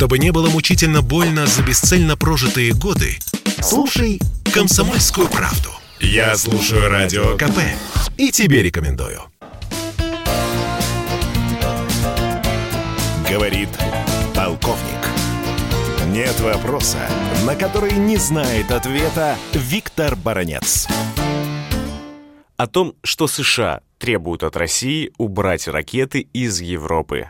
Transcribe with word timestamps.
Чтобы 0.00 0.18
не 0.18 0.32
было 0.32 0.48
мучительно 0.48 1.02
больно 1.02 1.46
за 1.46 1.62
бесцельно 1.62 2.16
прожитые 2.16 2.72
годы, 2.72 3.18
слушай 3.60 4.18
«Комсомольскую 4.50 5.28
правду». 5.28 5.68
Я 6.00 6.38
слушаю 6.38 6.88
Радио 6.88 7.36
КП 7.36 7.58
и 8.16 8.30
тебе 8.30 8.62
рекомендую. 8.62 9.20
Говорит 13.28 13.68
полковник. 14.34 15.06
Нет 16.06 16.40
вопроса, 16.40 17.06
на 17.44 17.54
который 17.54 17.92
не 17.92 18.16
знает 18.16 18.70
ответа 18.70 19.36
Виктор 19.52 20.16
Баранец. 20.16 20.88
О 22.56 22.66
том, 22.66 22.94
что 23.04 23.28
США 23.28 23.82
требуют 23.98 24.44
от 24.44 24.56
России 24.56 25.12
убрать 25.18 25.68
ракеты 25.68 26.20
из 26.32 26.62
Европы. 26.62 27.28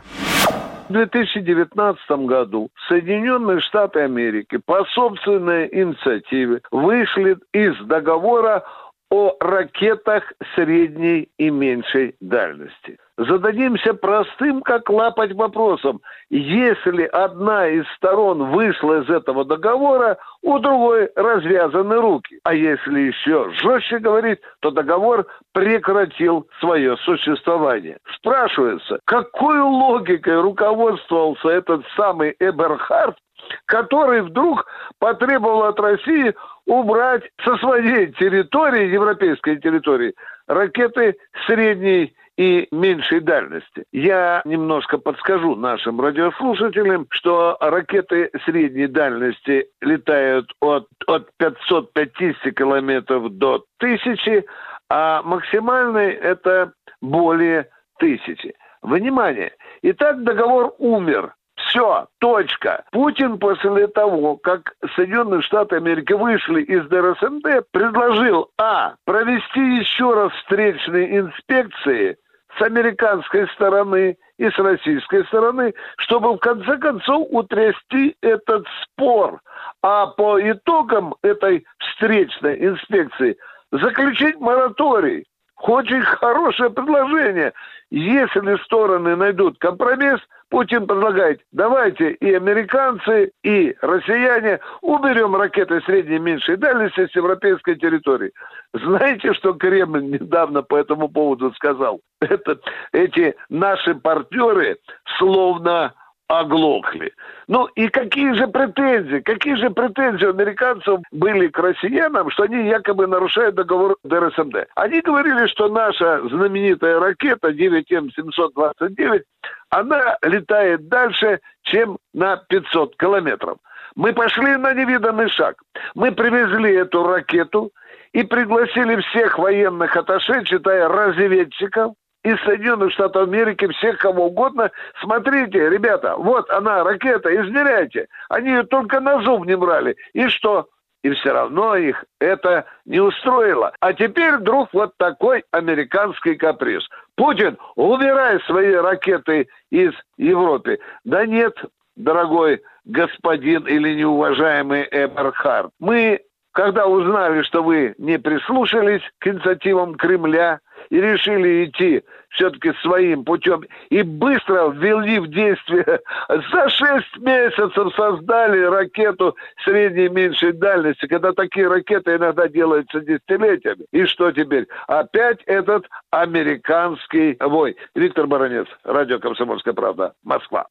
В 0.91 0.93
2019 0.93 2.09
году 2.27 2.69
Соединенные 2.89 3.61
Штаты 3.61 4.01
Америки 4.01 4.57
по 4.57 4.83
собственной 4.93 5.69
инициативе 5.71 6.59
вышли 6.69 7.37
из 7.53 7.79
договора 7.85 8.65
о 9.11 9.35
ракетах 9.41 10.23
средней 10.55 11.29
и 11.37 11.49
меньшей 11.49 12.15
дальности. 12.21 12.97
Зададимся 13.17 13.93
простым, 13.93 14.61
как 14.61 14.89
лапать 14.89 15.33
вопросом. 15.33 15.99
Если 16.29 17.03
одна 17.03 17.67
из 17.67 17.85
сторон 17.97 18.51
вышла 18.51 19.01
из 19.01 19.09
этого 19.09 19.43
договора, 19.43 20.17
у 20.41 20.57
другой 20.59 21.11
развязаны 21.15 21.97
руки. 21.97 22.39
А 22.43 22.53
если 22.53 23.01
еще 23.01 23.51
жестче 23.61 23.99
говорить, 23.99 24.39
то 24.61 24.71
договор 24.71 25.27
прекратил 25.53 26.47
свое 26.61 26.95
существование. 26.97 27.97
Спрашивается, 28.15 28.99
какой 29.05 29.59
логикой 29.59 30.39
руководствовался 30.39 31.49
этот 31.49 31.83
самый 31.97 32.33
Эберхард, 32.39 33.17
который 33.65 34.21
вдруг 34.21 34.65
потребовал 34.99 35.63
от 35.63 35.79
России 35.79 36.33
убрать 36.65 37.23
со 37.43 37.57
своей 37.57 38.11
территории, 38.13 38.93
европейской 38.93 39.57
территории, 39.57 40.13
ракеты 40.47 41.15
средней 41.47 42.13
и 42.37 42.67
меньшей 42.71 43.19
дальности. 43.19 43.83
Я 43.91 44.41
немножко 44.45 44.97
подскажу 44.97 45.55
нашим 45.55 45.99
радиослушателям, 45.99 47.07
что 47.09 47.57
ракеты 47.59 48.31
средней 48.45 48.87
дальности 48.87 49.67
летают 49.81 50.51
от, 50.59 50.87
от 51.07 51.29
550 51.37 52.55
километров 52.55 53.29
до 53.37 53.65
1000, 53.79 54.43
а 54.89 55.21
максимальный 55.23 56.11
это 56.11 56.73
более 57.01 57.69
тысячи. 57.99 58.55
Внимание! 58.81 59.53
Итак, 59.83 60.23
договор 60.23 60.73
умер. 60.79 61.35
Все, 61.71 62.07
точка. 62.19 62.83
Путин 62.91 63.39
после 63.39 63.87
того, 63.87 64.35
как 64.35 64.73
Соединенные 64.95 65.41
Штаты 65.41 65.77
Америки 65.77 66.11
вышли 66.11 66.63
из 66.63 66.85
ДРСМД, 66.89 67.71
предложил, 67.71 68.49
а, 68.59 68.95
провести 69.05 69.77
еще 69.77 70.13
раз 70.13 70.33
встречные 70.33 71.19
инспекции 71.19 72.17
с 72.57 72.61
американской 72.61 73.47
стороны 73.55 74.17
и 74.37 74.49
с 74.49 74.57
российской 74.57 75.23
стороны, 75.27 75.73
чтобы 75.97 76.33
в 76.33 76.39
конце 76.39 76.77
концов 76.77 77.27
утрясти 77.29 78.17
этот 78.21 78.65
спор. 78.83 79.39
А 79.81 80.07
по 80.07 80.41
итогам 80.41 81.15
этой 81.23 81.63
встречной 81.79 82.65
инспекции 82.65 83.37
заключить 83.71 84.37
мораторий. 84.41 85.25
Очень 85.61 86.01
хорошее 86.01 86.71
предложение. 86.71 87.53
Если 87.91 88.63
стороны 88.63 89.15
найдут 89.15 89.59
компромисс, 89.59 90.19
Путин 90.49 90.87
предлагает, 90.87 91.41
давайте 91.51 92.11
и 92.11 92.33
американцы, 92.33 93.31
и 93.43 93.75
россияне 93.81 94.59
уберем 94.81 95.35
ракеты 95.35 95.79
средней 95.81 96.17
и 96.17 96.19
меньшей 96.19 96.57
дальности 96.57 97.07
с 97.07 97.15
европейской 97.15 97.75
территории. 97.75 98.31
Знаете, 98.73 99.33
что 99.33 99.53
Кремль 99.53 100.03
недавно 100.03 100.61
по 100.61 100.75
этому 100.75 101.09
поводу 101.09 101.53
сказал? 101.53 102.01
Это, 102.21 102.59
эти 102.91 103.35
наши 103.49 103.95
партнеры 103.95 104.77
словно 105.17 105.93
оглохли. 106.31 107.13
Ну 107.47 107.65
и 107.75 107.89
какие 107.89 108.31
же 108.33 108.47
претензии, 108.47 109.19
какие 109.19 109.55
же 109.55 109.69
претензии 109.69 110.29
американцев 110.29 111.01
были 111.11 111.47
к 111.47 111.59
россиянам, 111.59 112.29
что 112.31 112.43
они 112.43 112.69
якобы 112.69 113.05
нарушают 113.05 113.55
договор 113.55 113.97
ДРСМД? 114.05 114.67
Они 114.75 115.01
говорили, 115.01 115.47
что 115.47 115.67
наша 115.67 116.21
знаменитая 116.29 116.99
ракета 116.99 117.49
9М729, 117.49 119.23
она 119.71 120.17
летает 120.21 120.87
дальше, 120.87 121.41
чем 121.63 121.97
на 122.13 122.37
500 122.37 122.95
километров. 122.95 123.57
Мы 123.95 124.13
пошли 124.13 124.55
на 124.55 124.73
невиданный 124.73 125.27
шаг. 125.27 125.55
Мы 125.95 126.13
привезли 126.13 126.73
эту 126.75 127.05
ракету 127.05 127.71
и 128.13 128.23
пригласили 128.23 129.01
всех 129.01 129.37
военных 129.37 129.97
атташе, 129.97 130.45
читая 130.45 130.87
разведчиков, 130.87 131.93
из 132.23 132.39
Соединенных 132.43 132.91
Штатов 132.93 133.27
Америки, 133.27 133.67
всех 133.67 133.97
кого 133.97 134.27
угодно. 134.27 134.71
Смотрите, 135.01 135.69
ребята, 135.69 136.15
вот 136.17 136.49
она, 136.51 136.83
ракета, 136.83 137.33
измеряйте. 137.33 138.07
Они 138.29 138.49
ее 138.49 138.63
только 138.63 138.99
на 138.99 139.21
зуб 139.23 139.45
не 139.45 139.57
брали. 139.57 139.95
И 140.13 140.27
что? 140.27 140.67
И 141.03 141.09
все 141.11 141.31
равно 141.31 141.75
их 141.75 142.05
это 142.19 142.65
не 142.85 142.99
устроило. 142.99 143.73
А 143.79 143.93
теперь 143.93 144.37
вдруг 144.37 144.69
вот 144.71 144.93
такой 144.97 145.43
американский 145.51 146.35
каприз. 146.35 146.87
Путин, 147.15 147.57
убирай 147.75 148.39
свои 148.41 148.73
ракеты 148.73 149.47
из 149.71 149.93
Европы. 150.17 150.79
Да 151.03 151.25
нет, 151.25 151.55
дорогой 151.95 152.61
господин 152.85 153.67
или 153.67 153.95
неуважаемый 153.95 154.87
Эберхард. 154.91 155.71
Мы, 155.79 156.21
когда 156.51 156.85
узнали, 156.85 157.41
что 157.43 157.63
вы 157.63 157.95
не 157.97 158.19
прислушались 158.19 159.01
к 159.19 159.27
инициативам 159.27 159.95
Кремля, 159.95 160.59
и 160.89 160.99
решили 160.99 161.65
идти 161.65 162.03
все-таки 162.31 162.71
своим 162.81 163.23
путем 163.23 163.63
и 163.89 164.01
быстро 164.01 164.69
ввели 164.71 165.19
в 165.19 165.27
действие, 165.27 165.99
за 166.29 166.69
шесть 166.69 167.17
месяцев 167.17 167.93
создали 167.95 168.61
ракету 168.63 169.35
средней 169.63 170.05
и 170.05 170.09
меньшей 170.09 170.53
дальности, 170.53 171.07
когда 171.07 171.33
такие 171.33 171.67
ракеты 171.67 172.15
иногда 172.15 172.47
делаются 172.47 173.01
десятилетиями. 173.01 173.85
И 173.91 174.05
что 174.05 174.31
теперь? 174.31 174.67
Опять 174.87 175.39
этот 175.45 175.85
американский 176.09 177.37
вой. 177.39 177.75
Виктор 177.95 178.27
Баранец, 178.27 178.67
радио 178.83 179.19
«Комсомольская 179.19 179.73
правда», 179.73 180.13
Москва. 180.23 180.67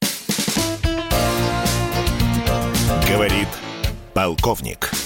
Говорит 3.12 3.48
полковник. 4.14 4.99